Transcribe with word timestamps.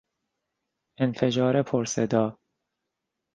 انفجار 0.99 1.61
پر 1.61 1.85
صدا 1.85 2.37